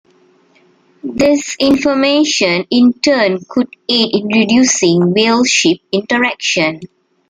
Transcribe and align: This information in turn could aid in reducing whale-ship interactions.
This 1.03 1.55
information 1.59 2.65
in 2.71 2.93
turn 2.93 3.37
could 3.47 3.67
aid 3.87 4.15
in 4.15 4.29
reducing 4.29 5.13
whale-ship 5.13 5.77
interactions. 5.91 6.79